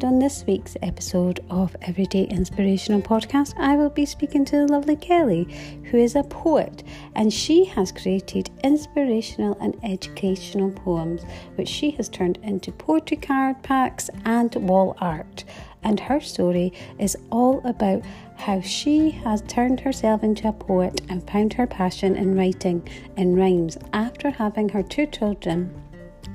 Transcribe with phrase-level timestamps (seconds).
[0.00, 4.66] And on this week's episode of Everyday Inspirational Podcast, I will be speaking to the
[4.66, 5.46] lovely Kelly,
[5.90, 6.84] who is a poet,
[7.14, 11.20] and she has created inspirational and educational poems,
[11.56, 15.44] which she has turned into poetry card packs and wall art.
[15.82, 18.02] And her story is all about
[18.36, 22.88] how she has turned herself into a poet and found her passion in writing
[23.18, 25.89] in rhymes after having her two children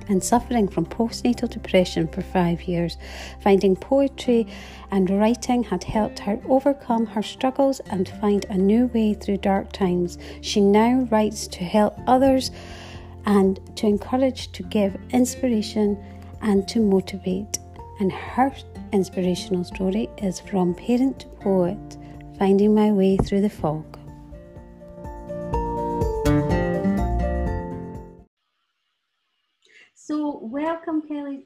[0.08, 2.98] and suffering from postnatal depression for five years.
[3.42, 4.48] Finding poetry
[4.92, 9.72] and writing had helped her overcome her struggles and find a new way through dark
[9.72, 10.18] times.
[10.42, 12.52] She now writes to help others
[13.26, 15.98] and to encourage, to give inspiration,
[16.42, 17.60] and to motivate.
[18.00, 18.54] And her
[18.92, 21.98] inspirational story is From Parent to Poet
[22.38, 24.05] Finding My Way Through the Fog.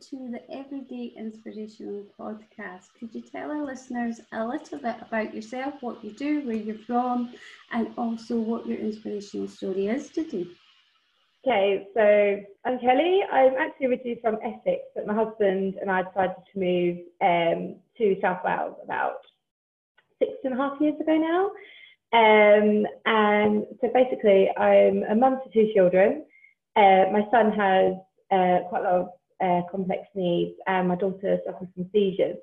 [0.01, 2.93] To the Everyday Inspirational Podcast.
[2.97, 6.77] Could you tell our listeners a little bit about yourself, what you do, where you're
[6.77, 7.33] from,
[7.73, 10.47] and also what your inspirational story is today?
[11.45, 13.23] Okay, so I'm Kelly.
[13.29, 18.15] I'm actually originally from Essex, but my husband and I decided to move um, to
[18.21, 19.17] South Wales about
[20.17, 21.45] six and a half years ago now.
[22.13, 26.23] Um, and so basically, I'm a mum to two children.
[26.77, 27.95] Uh, my son has
[28.31, 29.09] uh, quite a lot of
[29.43, 32.37] uh, complex needs, and my daughter suffers from seizures.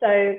[0.00, 0.34] So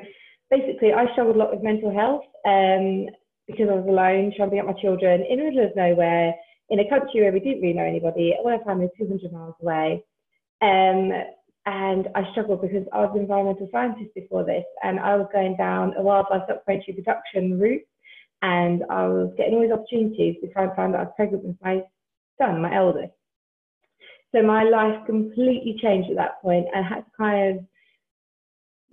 [0.49, 3.07] basically, I struggled a lot with mental health um,
[3.47, 6.33] because I was alone trying to bring up my children in the middle of nowhere
[6.69, 8.35] in a country where we didn't really know anybody.
[8.37, 10.03] All our family was 200 miles away.
[10.61, 11.11] Um,
[11.65, 15.55] and I struggled because I was an environmental scientist before this, and I was going
[15.57, 17.83] down a wildlife documentary production route,
[18.41, 21.57] and I was getting all these opportunities before I found out I was pregnant with
[21.61, 21.81] my
[22.39, 23.13] son, my eldest.
[24.33, 27.66] So my life completely changed at that point and had to kind of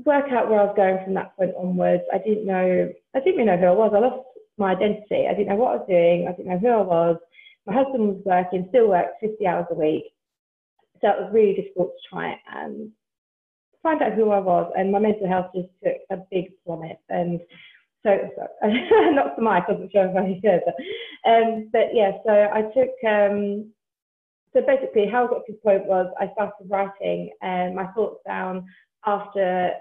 [0.05, 2.03] work out where I was going from that point onwards.
[2.12, 3.93] I didn't know, I didn't really know who I was.
[3.94, 4.27] I lost
[4.59, 5.27] my identity.
[5.28, 6.27] I didn't know what I was doing.
[6.27, 7.16] I didn't know who I was.
[7.66, 10.05] My husband was working, still worked 50 hours a week.
[11.00, 12.91] So it was really difficult to try and
[13.83, 14.72] find out who I was.
[14.77, 16.99] And my mental health just took a big plummet.
[17.09, 17.41] And
[18.03, 18.16] so,
[18.62, 20.41] not the my, I wasn't sure if I.
[20.65, 23.72] But, um, but yeah, so I took um,
[24.53, 28.21] so basically, how I got to this point was I started writing and my thoughts
[28.27, 28.67] down
[29.05, 29.73] after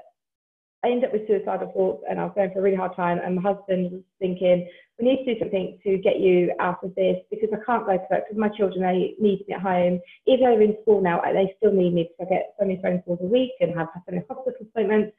[0.83, 3.19] I ended up with suicidal thoughts and I was going for a really hard time.
[3.23, 6.93] And my husband was thinking, we need to do something to get you out of
[6.95, 9.99] this because I can't go to work because my children they need me at home.
[10.27, 12.79] Even though they're in school now, they still need me because I get so many
[12.81, 15.15] phone calls a week and have so many hospital appointments.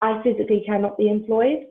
[0.00, 1.66] I physically cannot be employed.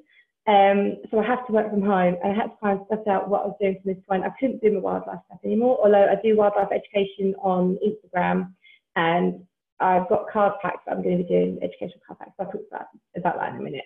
[0.47, 3.05] Um, so I have to work from home and I had to kind of suss
[3.07, 4.23] out what I was doing from this point.
[4.23, 8.53] I couldn't do my wildlife stuff anymore, although I do wildlife education on Instagram
[8.95, 9.41] and
[9.79, 12.31] I've got card packs that I'm going to be doing, educational card packs.
[12.39, 13.85] I'll talk about, about that in a minute.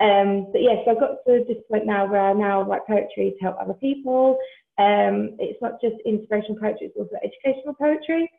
[0.00, 2.86] Um, but yes, yeah, so I've got to this point now where I now write
[2.88, 4.36] poetry to help other people.
[4.78, 8.30] Um, it's not just inspirational poetry, it's also educational poetry.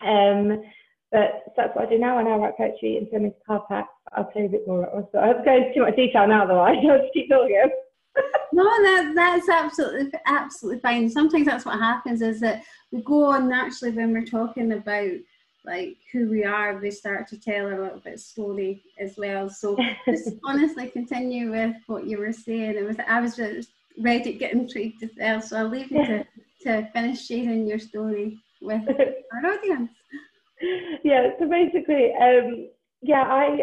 [0.00, 0.62] Um,
[1.10, 2.18] but that's what I do now.
[2.18, 3.88] I now write poetry and turn into card packs.
[4.12, 5.08] I'll tell you a bit more.
[5.12, 7.70] So I to go into too much detail now, otherwise I'll just keep talking.
[8.52, 11.08] no, that that's absolutely absolutely fine.
[11.08, 15.12] Sometimes that's what happens is that we go on naturally when we're talking about
[15.64, 19.48] like who we are, we start to tell a little bit story as well.
[19.48, 19.76] So
[20.06, 22.76] just honestly continue with what you were saying.
[22.76, 25.40] It was I was just ready to get intrigued as well.
[25.40, 26.26] So I'll leave you to,
[26.62, 29.90] to finish sharing your story with our audience.
[31.04, 32.68] Yeah, so basically, um,
[33.02, 33.58] yeah, I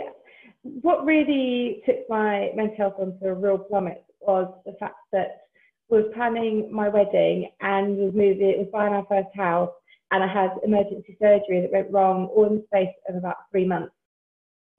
[0.64, 5.42] what really took my mental health onto a real plummet was the fact that
[5.90, 9.70] was planning my wedding and was moving, was buying our first house,
[10.12, 13.66] and I had emergency surgery that went wrong all in the space of about three
[13.66, 13.94] months.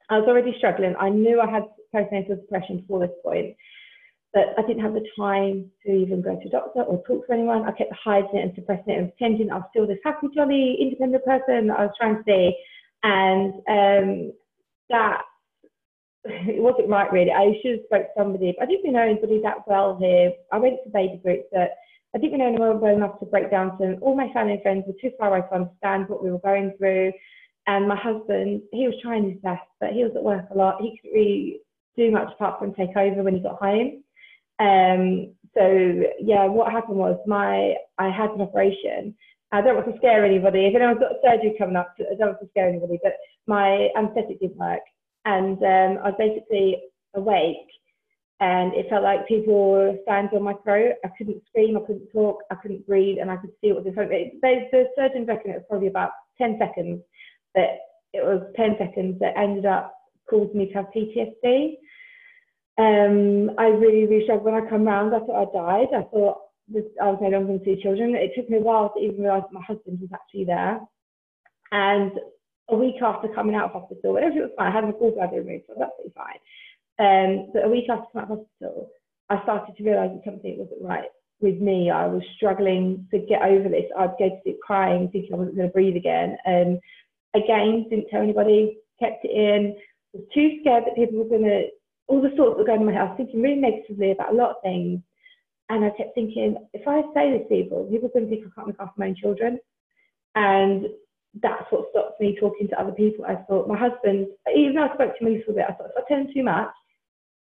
[0.09, 0.95] I was already struggling.
[0.99, 3.57] I knew I had postnatal depression before this point,
[4.37, 7.33] but I didn't have the time to even go to a doctor or talk to
[7.33, 7.65] anyone.
[7.65, 10.77] I kept hiding it and suppressing it and pretending I was still this happy, jolly,
[10.79, 12.55] independent person that I was trying to be.
[13.03, 14.33] And um,
[14.91, 15.23] that
[16.27, 17.33] it wasn't right really.
[17.33, 20.33] I should have spoke to somebody, but I didn't know anybody that well here.
[20.53, 21.71] I went to baby groups but
[22.15, 23.97] I didn't know anyone well enough to break down to them.
[24.03, 26.75] All my family and friends were too far away to understand what we were going
[26.77, 27.11] through.
[27.69, 30.83] And my husband, he was trying his best, but he was at work a lot.
[30.83, 31.61] He couldn't really
[31.97, 34.03] do much apart from take over when he got home.
[34.59, 39.15] Um, so yeah, what happened was my I had an operation.
[39.53, 40.67] I don't want to scare anybody.
[40.67, 42.99] If anyone's got surgery coming up, I don't want to scare anybody.
[43.03, 43.15] But
[43.47, 44.83] my anaesthetic didn't work,
[45.25, 46.83] and um, I was basically
[47.15, 47.69] awake
[48.41, 50.95] and it felt like people were standing on my throat.
[51.05, 53.87] I couldn't scream, I couldn't talk, I couldn't breathe, and I could see what was
[53.87, 54.35] in front of me.
[54.43, 57.01] The surgeon reckoned it was probably about 10 seconds,
[57.55, 57.79] but
[58.13, 59.95] it was 10 seconds that ended up
[60.29, 61.77] caused me to have PTSD.
[62.79, 65.15] Um, I really, really struggled when I come round.
[65.15, 65.89] I thought I died.
[65.97, 66.39] I thought
[66.69, 68.15] this, I was no longer going to see children.
[68.15, 70.81] It took me a while to even realise my husband was actually there.
[71.73, 72.13] And
[72.69, 74.73] a week after coming out of hospital, everything was fine.
[74.73, 76.41] I had my gallbladder removed, so that's absolutely fine.
[76.99, 78.91] Um, but a week after coming out of hospital,
[79.31, 81.91] I started to realise that something wasn't right with me.
[81.91, 83.85] I was struggling to get over this.
[83.99, 86.37] I'd go to sleep crying, thinking I wasn't going to breathe again.
[86.45, 86.79] And
[87.35, 89.77] again, didn't tell anybody, kept it in.
[90.13, 91.67] Was too scared that people were going to,
[92.09, 93.03] all the thoughts were going in my head.
[93.03, 95.01] I was thinking really negatively about a lot of things.
[95.69, 98.47] And I kept thinking, if I say this to people, people are going to think
[98.47, 99.59] I can't look after my own children.
[100.37, 100.87] And
[101.43, 103.25] that's what stopped me talking to other people.
[103.25, 105.91] I thought my husband, even though I spoke to him a little bit, I thought
[105.91, 106.71] if I tell him too much,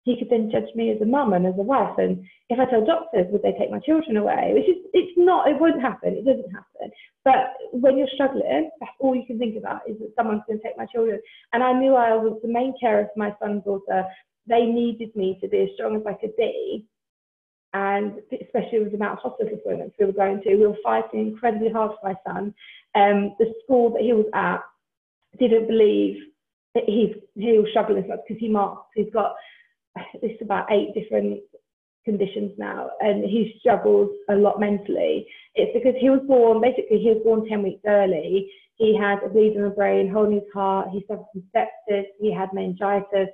[0.05, 1.97] he could then judge me as a mum and as a wife.
[1.97, 4.53] And if I tell doctors, would they take my children away?
[4.53, 6.13] Which is, it's not, it wouldn't happen.
[6.13, 6.91] It doesn't happen.
[7.23, 10.63] But when you're struggling, that's all you can think about is that someone's going to
[10.63, 11.19] take my children.
[11.53, 14.05] And I knew I was the main carer for my son's daughter.
[14.47, 16.85] They needed me to be as strong as I could be.
[17.73, 21.27] And especially with the amount of hospital appointments we were going to, we were fighting
[21.27, 22.53] incredibly hard for my son.
[22.95, 24.61] Um, the school that he was at
[25.37, 26.21] didn't believe
[26.73, 29.35] that he's, he was struggling as much because he marks, he's got
[30.21, 31.39] it's about eight different
[32.03, 35.27] conditions now, and he struggles a lot mentally.
[35.55, 38.51] It's because he was born, basically, he was born 10 weeks early.
[38.75, 42.05] He had a bleed in the brain, hole in his heart, he suffered from sepsis,
[42.19, 43.29] he had meningitis.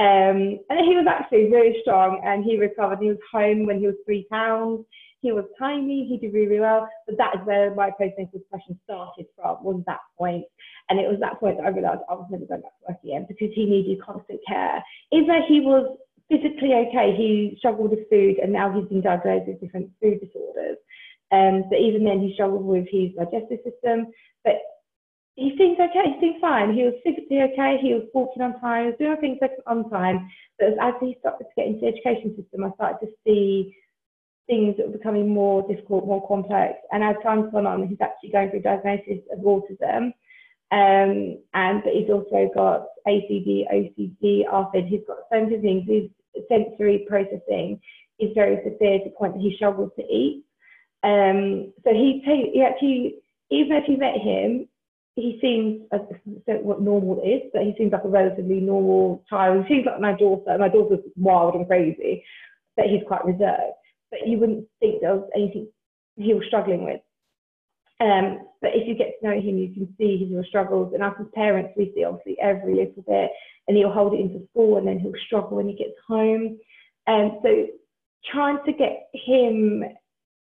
[0.00, 3.00] Um, and he was actually really strong and he recovered.
[3.00, 4.86] He was home when he was three pounds.
[5.20, 6.88] He was tiny, he did really, really well.
[7.06, 10.46] But that is where my postnatal depression started from, was that point.
[10.88, 12.98] And it was that point that I realised I was never going back to work
[13.04, 14.82] again because he needed constant care.
[15.12, 15.98] Even though he was
[16.30, 20.78] physically okay, he struggled with food and now he's been diagnosed with different food disorders.
[21.30, 24.06] Um, but even then, he struggled with his digestive system.
[24.44, 24.56] But
[25.36, 26.74] he seems okay, he seems fine.
[26.74, 30.28] He was physically okay, he was walking on time, he was doing things on time.
[30.58, 33.74] But as he started to get into the education system, I started to see
[34.46, 36.74] things that were becoming more difficult, more complex.
[36.92, 40.12] And as time's gone on, he's actually going through diagnosis of autism.
[40.72, 44.88] Um, and but he's also got ACD, OCD, ARFID.
[44.88, 45.84] He's got so many things.
[45.88, 46.10] His
[46.48, 47.80] sensory processing
[48.18, 50.44] is very severe to the point that he struggles to eat.
[51.02, 53.16] Um, so he, he actually,
[53.50, 54.68] even if you met him,
[55.16, 59.24] he seems, I don't know what normal is, but he seems like a relatively normal
[59.28, 59.66] child.
[59.66, 60.56] He seems like my daughter.
[60.58, 62.24] My daughter's wild and crazy,
[62.76, 63.74] but he's quite reserved
[64.10, 65.68] but you wouldn't think there was anything
[66.16, 67.00] he was struggling with.
[68.00, 70.92] Um, but if you get to know him, you can see his real struggles.
[70.94, 73.30] And as his parents, we see obviously every little bit,
[73.68, 76.58] and he'll hold it into school, and then he'll struggle when he gets home.
[77.06, 77.66] And so,
[78.32, 79.84] trying to get him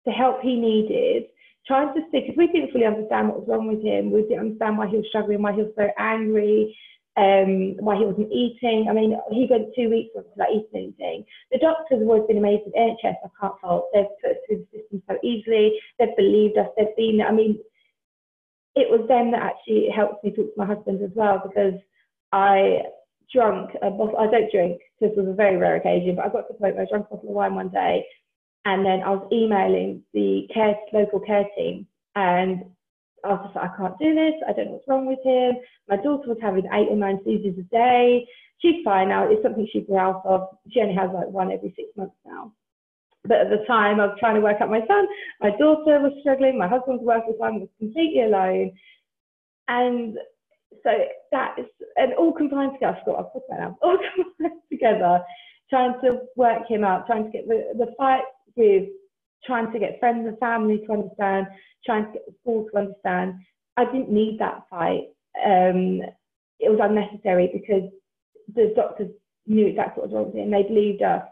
[0.04, 1.24] the help he needed,
[1.66, 4.40] trying to see, because we didn't fully understand what was wrong with him, we didn't
[4.40, 6.76] understand why he was struggling, why he was so angry,
[7.16, 8.86] um, why he wasn't eating.
[8.88, 11.24] I mean, he went two weeks without eating anything.
[11.52, 12.72] The doctors have always been amazing.
[12.76, 13.88] NHS, I can't fault.
[13.92, 15.78] They've put us through the system so easily.
[15.98, 16.68] They've believed us.
[16.76, 17.58] They've been, I mean,
[18.74, 21.74] it was them that actually helped me talk to my husband as well because
[22.32, 22.80] I
[23.32, 26.48] drunk a bottle, I don't drink, this was a very rare occasion, but I got
[26.48, 28.04] to the point where I drank a bottle of wine one day
[28.64, 32.64] and then I was emailing the care, local care team and
[33.24, 34.34] I was just like, I can't do this.
[34.48, 35.62] I don't know what's wrong with him.
[35.88, 38.26] My daughter was having eight or nine seizures a day.
[38.60, 39.30] She's fine now.
[39.30, 40.48] It's something she grew out of.
[40.70, 42.52] She only has like one every six months now.
[43.24, 45.06] But at the time, I was trying to work out my son.
[45.40, 46.58] My daughter was struggling.
[46.58, 48.72] My husband was working, I was completely alone.
[49.68, 50.18] And
[50.82, 50.90] so
[51.30, 51.66] that is,
[51.96, 55.20] and all combined together, I forgot I've talked about now, all combined together,
[55.70, 58.22] trying to work him out, trying to get the, the fight
[58.56, 58.88] with
[59.44, 61.46] trying to get friends and family to understand,
[61.84, 63.34] trying to get the school to understand.
[63.76, 65.08] I didn't need that fight.
[65.44, 66.00] Um,
[66.60, 67.90] it was unnecessary because
[68.54, 69.10] the doctors
[69.46, 70.50] knew exactly what was wrong with him.
[70.50, 71.22] They believed us.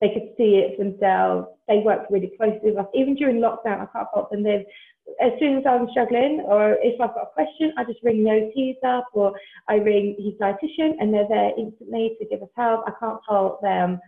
[0.00, 1.48] They could see it themselves.
[1.68, 2.86] They worked really closely with us.
[2.94, 4.42] Even during lockdown, I can't fault them.
[4.42, 4.64] They've,
[5.20, 8.50] as soon as I'm struggling or if I've got a question, I just ring no
[8.54, 12.84] keys up or I ring his dietitian and they're there instantly to give us help.
[12.86, 14.00] I can't fault them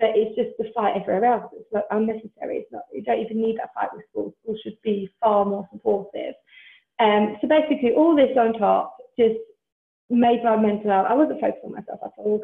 [0.00, 1.52] but it's just the fight everywhere else.
[1.56, 2.58] It's like unnecessary.
[2.58, 4.32] It's not, you don't even need that fight with schools.
[4.42, 6.34] Schools should be far more supportive.
[7.00, 9.38] Um, so basically, all this on top just
[10.10, 11.06] made my mental health.
[11.08, 12.40] I wasn't focused on myself at all.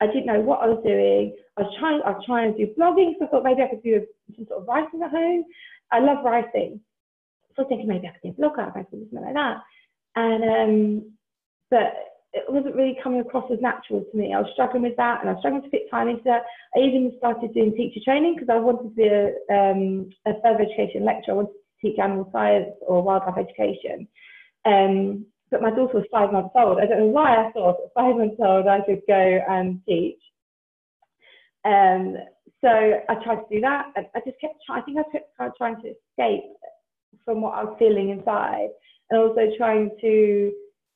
[0.00, 1.34] I didn't know what I was doing.
[1.56, 2.00] I was trying.
[2.04, 3.14] I was trying to do blogging.
[3.18, 5.44] So I thought maybe I could do some sort of writing at home.
[5.90, 6.80] I love writing.
[7.56, 8.68] So I was thinking maybe I could do a blogger.
[8.68, 9.56] I could something like that.
[10.14, 11.12] And um,
[11.70, 11.92] but
[12.34, 14.34] it wasn't really coming across as natural to me.
[14.34, 16.42] I was struggling with that and I was struggling to fit time into that.
[16.76, 20.64] I even started doing teacher training because I wanted to be a, um, a further
[20.68, 21.34] education lecturer.
[21.34, 24.06] I wanted to teach animal science or wildlife education.
[24.66, 26.78] Um, but my daughter was five months old.
[26.78, 30.20] I don't know why I thought at five months old I could go and teach.
[31.64, 32.16] Um,
[32.60, 33.92] so I tried to do that.
[33.96, 36.44] And I just kept trying, I think I kept trying to escape
[37.24, 38.68] from what I was feeling inside
[39.10, 40.52] and also trying to,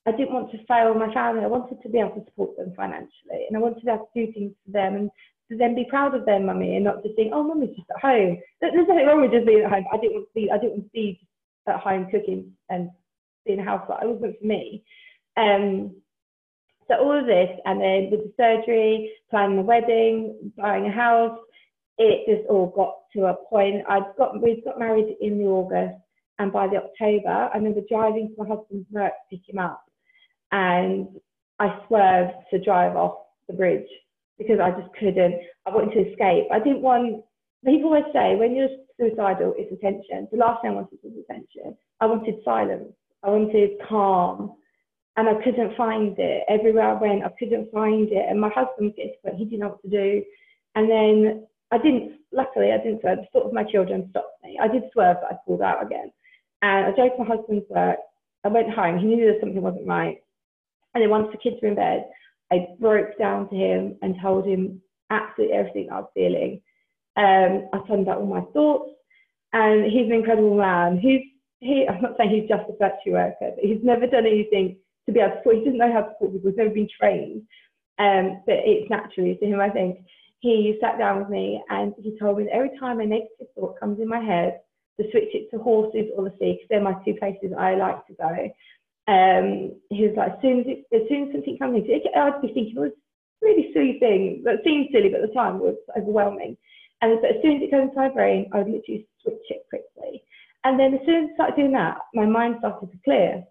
[0.06, 1.44] I didn't want to fail my family.
[1.44, 4.11] I wanted to be able to support them financially and I wanted to be able
[4.12, 5.11] to do things for them and
[5.50, 8.02] to then be proud of their mummy and not just think, oh, mummy's just at
[8.02, 8.38] home.
[8.61, 9.85] There's nothing wrong with just being at home.
[9.92, 11.21] I didn't want to be, I didn't want to be
[11.68, 12.90] at home cooking and
[13.47, 14.02] being a housewife.
[14.02, 14.85] It wasn't for me.
[15.37, 15.97] Um,
[16.88, 21.38] so all of this, and then with the surgery, planning the wedding, buying a house,
[21.99, 23.85] it just all got to a point.
[23.88, 25.97] I got we got married in the August,
[26.38, 29.85] and by the October, I remember driving to my husband's work to pick him up,
[30.52, 31.09] and
[31.59, 33.18] I swerved to drive off
[33.49, 33.88] the bridge
[34.38, 35.40] because I just couldn't.
[35.66, 36.47] I wanted to escape.
[36.52, 37.25] I didn't want.
[37.64, 38.68] People always say when you're
[38.99, 40.28] suicidal, it's attention.
[40.30, 41.76] The last thing I wanted was attention.
[42.00, 42.92] I wanted silence.
[43.23, 44.54] I wanted calm
[45.16, 46.44] and I couldn't find it.
[46.49, 48.25] Everywhere I went, I couldn't find it.
[48.28, 50.25] And my husband to point, he didn't know what to do.
[50.75, 53.18] And then I didn't, luckily, I didn't swerve.
[53.18, 54.59] The thought of my children stopped me.
[54.61, 56.11] I did swerve, but I pulled out again.
[56.62, 57.99] And I drove to my husband's work.
[58.44, 58.99] I went home.
[58.99, 60.23] He knew that something wasn't right.
[60.94, 62.06] And then once the kids were in bed,
[62.50, 64.80] I broke down to him and told him
[65.11, 66.61] absolutely everything I was feeling.
[67.16, 68.90] Um, I told him about all my thoughts.
[69.52, 70.99] And he's an incredible man.
[70.99, 71.22] He's
[71.61, 75.12] he, I'm not saying he's just a factory worker, but he's never done anything to
[75.12, 75.56] be able to support.
[75.56, 76.50] He doesn't know how to support people.
[76.50, 77.42] He's never been trained.
[77.99, 79.99] Um, but it's naturally to him, I think.
[80.40, 83.78] He sat down with me and he told me that every time a negative thought
[83.78, 84.61] comes in my head,
[85.00, 88.06] to switch it to horses or the sea, because they're my two places I like
[88.08, 88.50] to go.
[89.09, 92.40] Um, he was like, as soon as, it, as soon as something comes into I'd
[92.40, 95.59] be thinking, well, it's a really silly thing that seemed silly, but at the time
[95.59, 96.56] was overwhelming.
[97.02, 99.66] And but as soon as it goes into my brain, I would literally switch it
[99.68, 100.23] quickly.
[100.64, 103.42] And then as soon as I started doing that, my mind started to clear.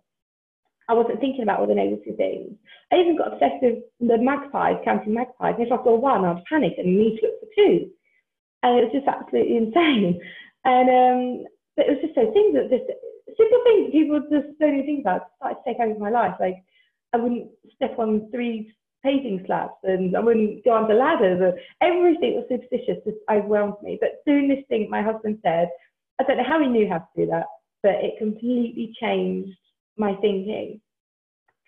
[0.88, 2.55] I wasn't thinking about all the negative things.
[2.91, 5.55] I even got obsessed with the magpies, counting magpies.
[5.58, 7.91] And if I saw one, I'd panic and need to look for two.
[8.63, 10.20] And it was just absolutely insane.
[10.63, 12.88] And um, but it was just those things that just
[13.38, 16.35] simple things people just don't even think about started to take over my life.
[16.39, 16.63] Like
[17.13, 18.73] I wouldn't step on three
[19.03, 21.41] paving slabs and I wouldn't go onto ladders.
[21.41, 23.97] And everything was superstitious, just overwhelmed me.
[24.00, 25.69] But doing this thing, my husband said,
[26.19, 27.47] I don't know how he knew how to do that,
[27.81, 29.57] but it completely changed
[29.97, 30.79] my thinking.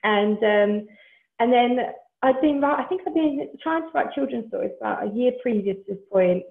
[0.04, 0.88] And um,
[1.40, 1.80] and then
[2.22, 5.78] I'd been I think I'd been trying to write children's stories about a year previous
[5.88, 6.44] to this point,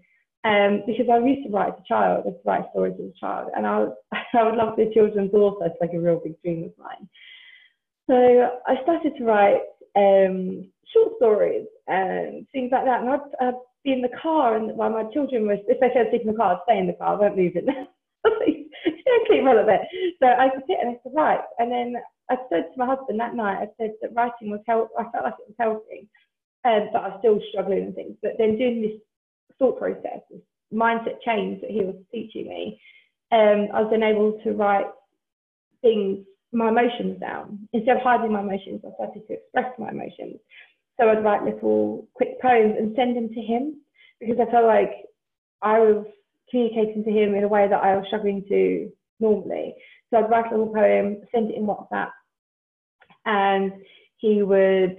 [0.44, 3.10] um, because I used to write as a child, I used to write stories as
[3.10, 3.86] a child, and I,
[4.34, 5.66] I would love to be a children's author.
[5.66, 7.08] It's like a real big dream of mine.
[8.10, 9.62] So I started to write
[9.96, 14.76] um, short stories and things like that, and I'd, I'd be in the car, and
[14.76, 16.94] while my children were, if they said sit in the car, I'd stay in the
[16.94, 17.64] car, I won't move it.
[19.32, 19.82] keep relevant.
[20.20, 21.40] So I could sit and I could write.
[21.58, 21.94] And then
[22.30, 24.90] I said to my husband that night, I said that writing was help.
[24.98, 26.08] I felt like it was helping,
[26.64, 28.16] um, but I was still struggling and things.
[28.22, 29.00] But then doing this
[29.62, 30.20] thought process,
[30.74, 32.80] mindset change that he was teaching me,
[33.30, 34.86] um, I was then able to write
[35.82, 37.68] things, my emotions down.
[37.72, 40.38] Instead of hiding my emotions, I started to express my emotions.
[41.00, 43.80] So I'd write little quick poems and send them to him
[44.20, 44.92] because I felt like
[45.62, 46.06] I was
[46.50, 48.90] communicating to him in a way that I was struggling to
[49.20, 49.74] normally.
[50.10, 52.10] So I'd write a little poem, send it in WhatsApp,
[53.24, 53.72] and
[54.16, 54.98] he would.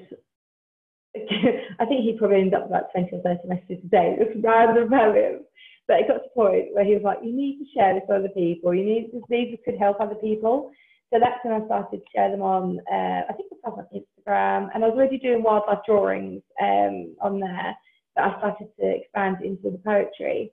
[1.79, 4.45] I think he probably ended up about 20 or 30 messages a day, It just
[4.45, 5.43] random poems.
[5.87, 8.03] But it got to a point where he was like, You need to share this
[8.07, 8.73] with other people.
[8.73, 10.71] You need these could help other people.
[11.13, 13.85] So that's when I started to share them on, uh, I think it was on
[13.93, 17.77] Instagram, and I was already doing wildlife drawings um, on there,
[18.15, 20.51] but I started to expand into the poetry.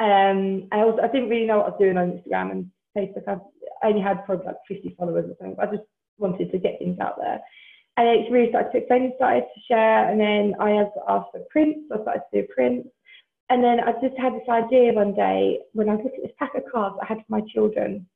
[0.00, 3.28] Um, I also I didn't really know what I was doing on Instagram and Facebook.
[3.28, 5.54] I only had probably like 50 followers or something.
[5.56, 7.40] But I just wanted to get things out there.
[7.96, 11.40] And it's really started to explain, started to share, and then I had asked for
[11.50, 11.88] prints.
[11.92, 12.88] I started to do prints.
[13.50, 16.36] And then I just had this idea one day when I was looking at this
[16.38, 18.06] pack of cards I had for my children.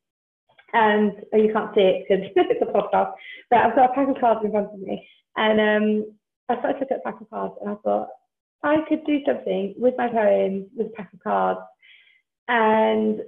[0.72, 3.12] And oh, you can't see it because it's a podcast,
[3.50, 5.06] but I've got a pack of cards in front of me.
[5.36, 6.16] And um,
[6.48, 8.08] I started to look at pack of cards and I thought,
[8.62, 11.60] I could do something with my poems, with a pack of cards.
[12.48, 13.20] And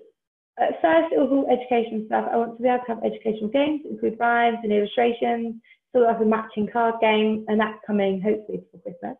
[0.59, 2.28] at first, it was all education stuff.
[2.33, 5.57] I want to be able to have educational games, include rhymes and illustrations,
[5.94, 9.16] sort of a matching card game, and that's coming hopefully before Christmas.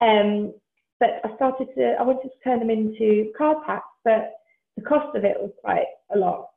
[0.00, 0.54] Um,
[1.00, 4.32] but I started to, I wanted to turn them into card packs, but
[4.76, 6.48] the cost of it was quite a lot.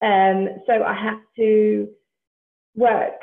[0.00, 1.88] Um, so I had to
[2.76, 3.20] work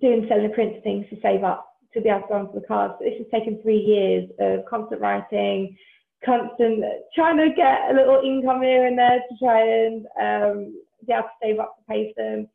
[0.00, 2.94] doing selling print things to save up to be able to go onto the cards.
[2.98, 5.76] But this has taken three years of constant writing,
[6.24, 6.84] constant
[7.14, 11.22] trying to get a little income here and there to try and um, be able
[11.22, 12.48] to save up to pay them.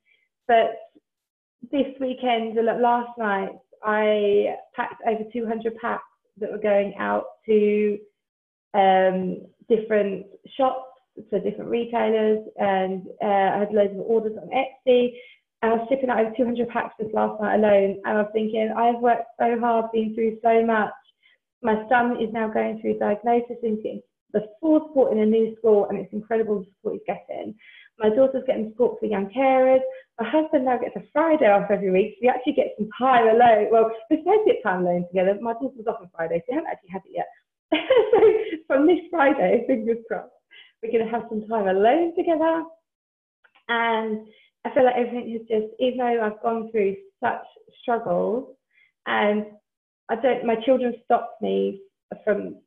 [0.48, 0.76] But
[1.70, 3.52] this weekend, last night,
[3.84, 6.04] I packed over 200 packs
[6.40, 8.00] that were going out to
[8.74, 10.26] um, different
[10.58, 10.88] shops
[11.30, 15.14] for different retailers, and uh, I had loads of orders on Etsy.
[15.62, 18.02] And I was shipping out over 200 packs this last night alone.
[18.04, 20.94] And I was thinking, I've worked so hard, been through so much.
[21.62, 24.02] My son is now going through diagnosis and
[24.34, 27.56] the full support in a new school, and it's incredible the support he's getting.
[28.02, 29.80] My daughter's getting support for young carers.
[30.20, 33.28] My husband now gets a Friday off every week, so we actually get some time
[33.28, 33.68] alone.
[33.72, 35.38] Well, we're supposed to get time alone together.
[35.40, 37.30] My daughter's off on Friday, so we haven't actually had it yet.
[38.12, 38.20] so
[38.66, 40.34] from this Friday, fingers crossed,
[40.82, 42.64] we're going to have some time alone together.
[43.70, 44.28] And
[44.66, 47.46] I feel like everything has just, even though I've gone through such
[47.82, 48.56] struggles,
[49.06, 49.46] and
[50.10, 51.82] I don't, my children stopped me
[52.24, 52.58] from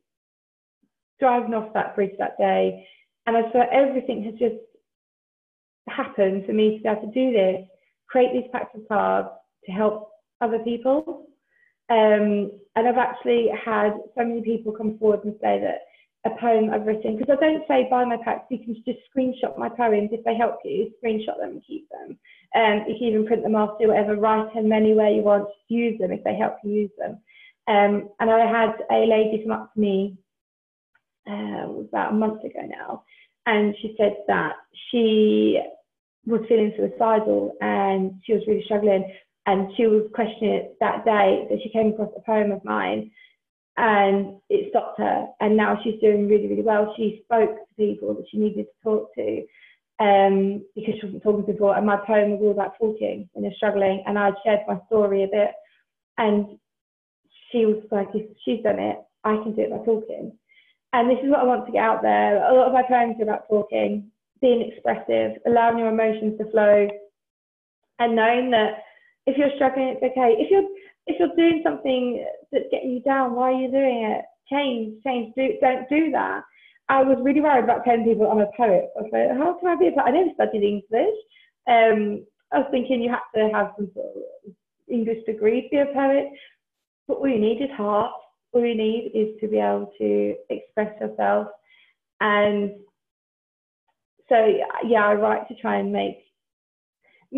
[1.19, 2.87] driving off that bridge that day.
[3.27, 4.55] And I feel everything has just
[5.87, 7.67] happened for me to be able to do this,
[8.07, 9.29] create these practice cards
[9.65, 10.09] to help
[10.41, 11.27] other people.
[11.89, 15.81] Um, and I've actually had so many people come forward and say that
[16.25, 19.57] a poem I've written, because I don't say buy my packs, you can just screenshot
[19.57, 22.17] my poems if they help you, screenshot them and keep them.
[22.55, 25.99] Um, you can even print them off, do whatever, write them anywhere you want, use
[25.99, 27.19] them if they help you use them.
[27.67, 30.17] Um, and I had a lady come up to me
[31.29, 33.03] uh, about a month ago now,
[33.45, 34.53] and she said that
[34.89, 35.61] she
[36.25, 39.13] was feeling suicidal and she was really struggling.
[39.47, 43.11] And she was questioning it that day that she came across a poem of mine
[43.77, 45.27] and it stopped her.
[45.39, 46.93] And now she's doing really really well.
[46.97, 49.45] She spoke to people that she needed to talk to
[49.99, 54.03] um, because she wasn't talking before and my poem was all about talking and struggling.
[54.07, 55.51] And I'd shared my story a bit.
[56.17, 56.57] And
[57.51, 60.33] she was like if she's done it I can do it by talking
[60.95, 63.15] and this is what I want to get out there a lot of my poems
[63.19, 64.09] are about talking
[64.41, 66.87] being expressive allowing your emotions to flow
[67.99, 68.83] and knowing that
[69.27, 70.67] if you're struggling it's okay if you're
[71.07, 74.25] if you're doing something that's getting you down, why are you doing it?
[74.51, 76.43] Change, change, do, don't do that.
[76.89, 78.89] I was really worried about telling people I'm a poet.
[78.97, 80.05] I was like, how can I be a poet?
[80.05, 81.17] I never studied English.
[81.67, 84.53] Um, I was thinking you have to have some sort of
[84.87, 86.29] English degree to be a poet.
[87.07, 88.11] But all you need is heart.
[88.55, 91.47] All you need is to be able to express yourself.
[92.21, 92.71] And
[94.29, 94.35] so,
[94.87, 96.19] yeah, I write to try and make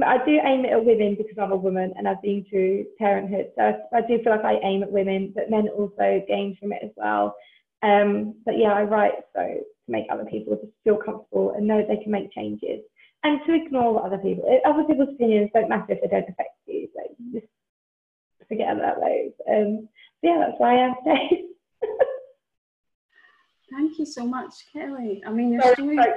[0.06, 3.48] I do aim it at women because I'm a woman and I've been through parenthood.
[3.56, 6.72] So I, I do feel like I aim at women, but men also gain from
[6.72, 7.36] it as well.
[7.82, 11.82] Um, but yeah, I write so to make other people just feel comfortable and know
[11.82, 12.82] they can make changes
[13.24, 16.54] and to ignore what other people, other people's opinions don't matter if they don't affect
[16.68, 16.88] you.
[16.94, 17.02] So
[17.34, 17.48] just
[18.48, 19.32] forget about those.
[19.50, 19.90] Um,
[20.22, 21.44] yeah, that's why I am today.
[23.72, 25.22] Thank you so much, Kelly.
[25.26, 26.16] I mean, your story, like,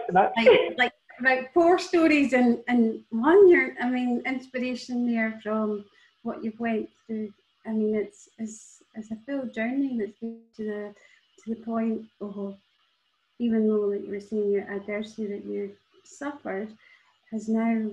[0.79, 5.85] like about four stories and and one year i mean inspiration there from
[6.23, 7.29] what you've went through
[7.67, 10.95] i mean it's it's, it's a full journey that's been to the
[11.43, 12.55] to the point of
[13.39, 15.71] even though that you were seeing your adversity that you
[16.05, 16.69] suffered
[17.31, 17.91] has now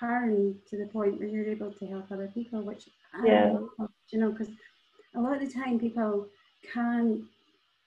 [0.00, 2.88] turned to the point where you're able to help other people which
[3.24, 3.56] yeah.
[3.78, 4.48] Love, you know because
[5.14, 6.26] a lot of the time people
[6.72, 7.26] can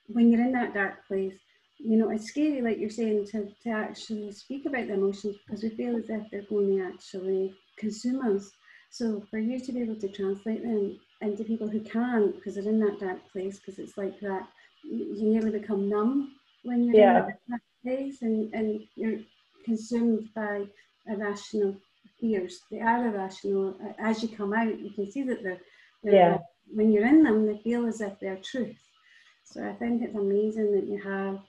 [0.07, 1.33] when you're in that dark place
[1.79, 5.63] you know, it's scary, like you're saying, to, to actually speak about the emotions because
[5.63, 8.49] we feel as if they're going to actually consume us.
[8.89, 12.63] So for you to be able to translate them into people who can't, because they're
[12.63, 14.47] in that dark place, because it's like that,
[14.83, 17.25] you nearly become numb when you're yeah.
[17.25, 19.19] in that place and, and you're
[19.63, 20.65] consumed by
[21.05, 21.75] irrational
[22.19, 22.61] fears.
[22.71, 23.75] They are irrational.
[23.99, 25.59] As you come out, you can see that they're,
[26.03, 26.37] they're yeah.
[26.73, 28.81] When you're in them, they feel as if they're truth.
[29.43, 31.39] So I think it's amazing that you have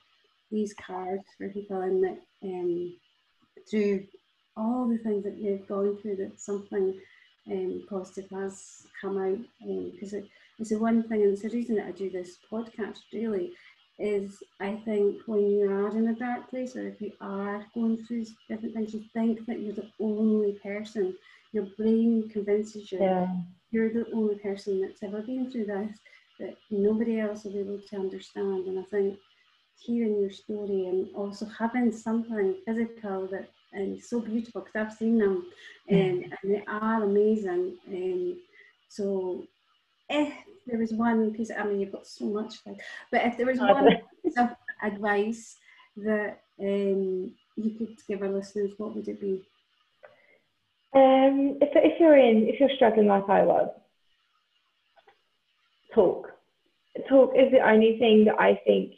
[0.50, 2.96] these cards for people and that um,
[3.68, 4.07] through
[4.57, 6.98] all the things that you've gone through that something
[7.50, 9.38] um, positive has come out
[9.92, 10.28] because um, it,
[10.59, 13.52] it's the one thing and it's the reason that I do this podcast really
[13.98, 18.04] is I think when you are in a dark place or if you are going
[18.04, 21.14] through different things you think that you're the only person
[21.52, 23.28] your brain convinces you yeah.
[23.70, 25.98] You're the only person that's ever been through this
[26.40, 29.18] that nobody else will be able to understand and I think
[29.76, 35.18] hearing your story and also having something physical that and so beautiful because I've seen
[35.18, 35.46] them
[35.88, 37.76] and, um, and they are amazing.
[37.87, 38.37] And
[38.88, 39.44] so
[40.09, 40.33] if
[40.66, 43.98] there was one piece, I mean, you've got so much, but if there was one
[44.22, 44.50] piece of
[44.83, 45.57] advice
[45.96, 49.42] that um, you could give our listeners, what would it be?
[50.94, 53.68] Um, if, if you're in, if you're struggling like I was,
[55.94, 56.29] talk.
[57.09, 58.94] Talk is the only thing that I think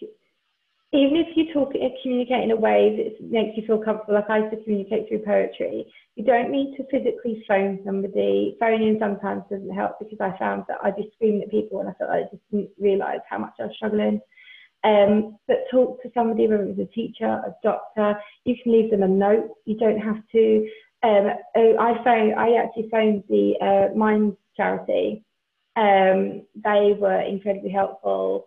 [0.92, 4.29] even if you talk and communicate in a way that makes you feel comfortable, like
[4.29, 8.57] I used to communicate through poetry, you don't need to physically phone somebody.
[8.59, 11.88] Phoning in sometimes doesn't help because I found that I just screamed at people and
[11.88, 14.20] I felt like I just didn't realise how much I was struggling.
[14.83, 18.18] Um, but talk to somebody, whether it's a teacher, a doctor.
[18.44, 19.48] You can leave them a note.
[19.66, 20.68] You don't have to.
[21.02, 22.34] Um, oh, I phoned.
[22.34, 25.24] I actually phoned the uh, Minds charity.
[25.76, 28.46] Um, they were incredibly helpful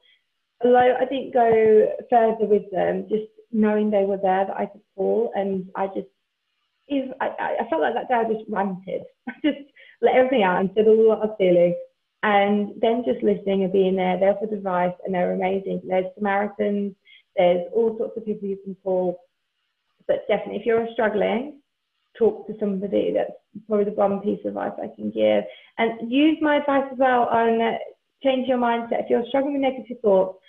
[0.64, 4.82] although I didn't go further with them, just knowing they were there that I could
[4.96, 6.08] call, and I just,
[6.88, 9.60] if I, I felt like that day I just ranted, I just
[10.02, 11.76] let everything out and said all what I was feeling,
[12.24, 15.82] and then just listening and being there, they offered advice and they're amazing.
[15.88, 16.96] There's Samaritans,
[17.36, 19.20] there's all sorts of people you can call,
[20.08, 21.60] but definitely if you're struggling,
[22.18, 23.14] talk to somebody.
[23.14, 23.32] That's
[23.68, 25.44] probably the one piece of advice I can give,
[25.78, 27.78] and use my advice as well on uh,
[28.24, 29.04] change your mindset.
[29.04, 30.40] If you're struggling with negative thoughts,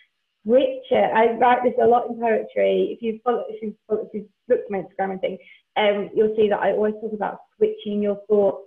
[0.45, 1.11] switch it.
[1.15, 2.97] I write this a lot in poetry.
[2.97, 5.39] If you follow, if you follow, if you look at my Instagram and things,
[5.77, 8.65] um, you'll see that I always talk about switching your thoughts.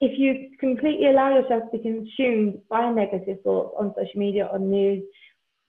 [0.00, 4.70] If you completely allow yourself to be consumed by negative thoughts on social media, on
[4.70, 5.02] news,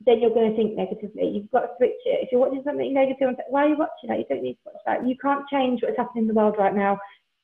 [0.06, 1.28] then you're going to think negatively.
[1.28, 2.24] You've got to switch it.
[2.24, 4.20] If you're watching something negative, why are you watching that?
[4.20, 5.08] You don't need to watch that.
[5.08, 6.98] You can't change what's happening in the world right now.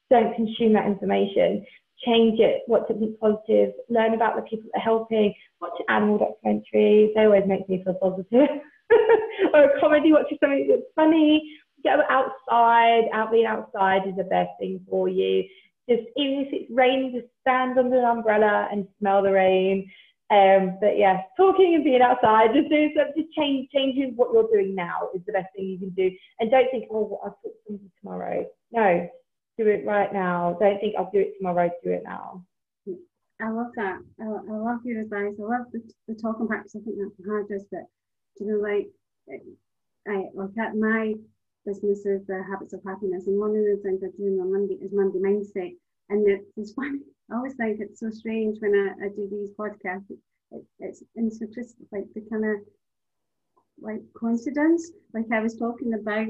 [0.10, 1.65] Don't consume that information
[2.04, 7.13] change it, watch something positive, learn about the people that are helping, watch animal documentaries.
[7.13, 8.50] They always make me feel positive.
[9.54, 11.41] or a comedy, watching something that's funny.
[11.84, 15.44] Get outside, out being outside is the best thing for you.
[15.88, 19.89] Just even if it's raining, just stand under an umbrella and smell the rain.
[20.32, 24.50] Um, but yeah, talking and being outside, just doing something, just change, changing what you're
[24.52, 26.10] doing now is the best thing you can do.
[26.40, 28.46] And don't think, oh, I'll talk to somebody tomorrow.
[28.72, 29.08] No,
[29.58, 30.58] do it right now.
[30.60, 32.44] Don't think I'll do it tomorrow, do it now.
[33.42, 34.00] I love that.
[34.20, 35.36] I, I love your advice.
[35.40, 36.76] I love the, the talking practice.
[36.76, 37.86] I think that's the hardest bit.
[38.40, 38.88] You know, like
[40.08, 41.14] I look at my
[41.66, 44.76] business is the habits of happiness, and one of the things I do on Monday
[44.76, 45.76] is Monday mindset.
[46.10, 47.00] And it's funny.
[47.32, 50.10] I always think it's so strange when I, I do these podcasts.
[50.10, 50.20] It,
[50.52, 52.58] it, it's it's just like the kind of
[53.82, 54.92] like coincidence.
[55.14, 56.28] Like I was talking about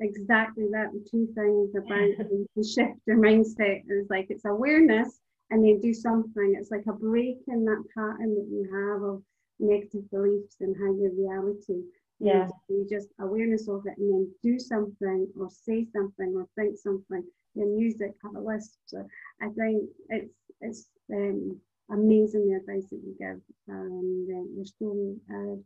[0.00, 0.92] exactly that.
[0.92, 5.92] The two things about the shift your mindset is like it's awareness and then do
[5.92, 6.54] something.
[6.58, 9.22] It's like a break in that pattern that you have of
[9.58, 11.82] negative beliefs and how your reality.
[12.20, 12.48] Yeah.
[12.68, 17.22] You just awareness of it and then do something or say something or think something.
[17.58, 18.78] Your music, have a list.
[18.86, 19.06] So
[19.42, 23.40] I think it's it's um, amazing the advice that you give.
[23.68, 25.56] And uh, your story, I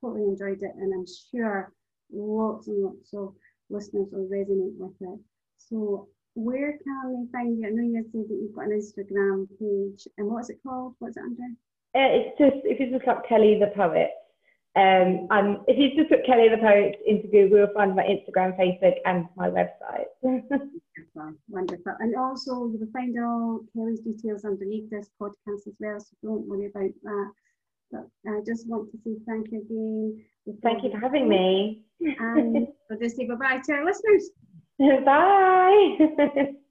[0.00, 1.72] totally enjoyed it, and I'm sure
[2.12, 3.34] lots and lots of
[3.70, 5.20] listeners will resonate with it.
[5.58, 7.66] So where can they find you?
[7.66, 10.94] I know you said that you've got an Instagram page, and what's it called?
[10.98, 11.42] What's it under?
[11.94, 14.10] Uh, it's just if you just look up Kelly the poet.
[14.78, 18.56] Um, and if you just put Kelly the poet into Google, you'll find my Instagram,
[18.56, 20.06] Facebook, and my website.
[20.22, 21.94] wonderful, wonderful.
[21.98, 26.46] And also, you will find all Kelly's details underneath this podcast as well, so don't
[26.46, 27.32] worry about that.
[27.90, 30.58] But I just want to say thank you again.
[30.62, 31.82] Thank you for having me.
[32.00, 34.30] And we'll just say bye bye to our listeners.
[35.04, 36.46] Bye.